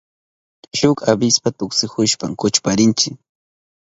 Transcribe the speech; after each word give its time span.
Shuk 0.79 0.99
avispa 1.13 1.49
tuksihushpan 1.57 2.31
kuchparinchi. 2.41 3.09